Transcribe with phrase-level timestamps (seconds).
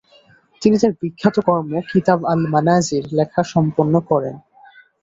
[0.61, 4.35] তিনি তার বিখ্যাত কর্ম, "কিতাব আল মানাযির" লেখা সম্পন্ন করেন।